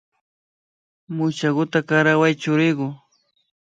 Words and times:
Muchakuta 1.15 1.79
karaway 1.87 2.33
churiku 2.41 2.87